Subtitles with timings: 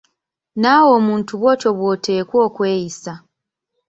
[0.61, 3.13] Naawe omuntu bw’otyo bw’oteekwa okweyisa.